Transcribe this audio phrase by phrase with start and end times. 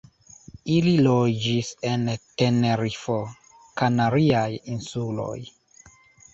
[0.75, 2.09] Ili loĝis en
[2.43, 3.19] Tenerifo,
[3.83, 5.39] Kanariaj insuloj.